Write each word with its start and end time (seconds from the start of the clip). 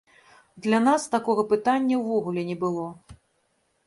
Для 0.65 0.77
нас 0.85 1.03
такога 1.15 1.43
пытання 1.51 1.99
ўвогуле 1.99 2.41
не 2.49 2.57
было. 2.65 2.87